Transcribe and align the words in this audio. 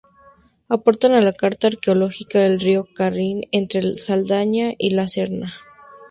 Aportación 0.67 1.13
a 1.13 1.21
la 1.21 1.31
Carta 1.33 1.67
Arqueológica 1.67 2.39
del 2.39 2.59
Río 2.59 2.87
Carrión 2.91 3.43
entre 3.51 3.99
Saldaña 3.99 4.73
y 4.75 4.95
La 4.95 5.07
Serna. 5.07 5.53